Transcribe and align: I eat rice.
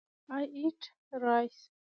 I 0.29 0.45
eat 0.45 0.89
rice. 1.13 1.69